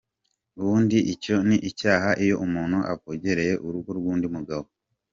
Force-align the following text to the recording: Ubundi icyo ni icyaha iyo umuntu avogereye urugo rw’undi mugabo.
Ubundi 0.59 0.97
icyo 1.13 1.35
ni 1.47 1.57
icyaha 1.69 2.09
iyo 2.23 2.35
umuntu 2.45 2.77
avogereye 2.93 3.53
urugo 3.65 3.89
rw’undi 3.97 4.27
mugabo. 4.35 4.67